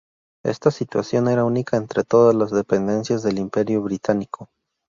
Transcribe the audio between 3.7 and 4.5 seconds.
británico.